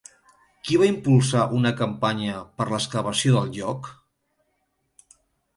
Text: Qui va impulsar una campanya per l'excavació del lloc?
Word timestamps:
Qui 0.67 0.77
va 0.83 0.87
impulsar 0.91 1.43
una 1.57 1.73
campanya 1.83 2.39
per 2.61 2.67
l'excavació 2.71 3.37
del 3.37 3.55
lloc? 3.61 3.91